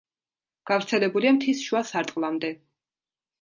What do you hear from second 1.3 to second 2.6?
მთის შუა სარტყლამდე.